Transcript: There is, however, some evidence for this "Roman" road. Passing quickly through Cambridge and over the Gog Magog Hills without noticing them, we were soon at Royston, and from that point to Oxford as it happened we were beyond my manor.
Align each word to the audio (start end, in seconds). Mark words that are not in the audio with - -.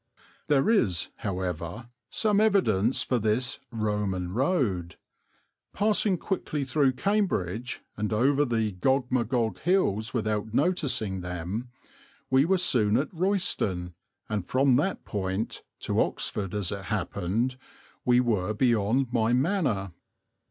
There 0.47 0.67
is, 0.67 1.09
however, 1.17 1.89
some 2.09 2.41
evidence 2.41 3.03
for 3.03 3.19
this 3.19 3.59
"Roman" 3.69 4.33
road. 4.33 4.95
Passing 5.73 6.17
quickly 6.17 6.63
through 6.63 6.93
Cambridge 6.93 7.81
and 7.95 8.11
over 8.11 8.43
the 8.43 8.71
Gog 8.71 9.11
Magog 9.11 9.59
Hills 9.59 10.11
without 10.11 10.55
noticing 10.55 11.21
them, 11.21 11.69
we 12.31 12.45
were 12.45 12.57
soon 12.57 12.97
at 12.97 13.13
Royston, 13.13 13.93
and 14.27 14.47
from 14.47 14.75
that 14.77 15.05
point 15.05 15.61
to 15.81 16.01
Oxford 16.01 16.55
as 16.55 16.71
it 16.71 16.85
happened 16.85 17.57
we 18.03 18.19
were 18.19 18.55
beyond 18.55 19.13
my 19.13 19.33
manor. 19.33 19.91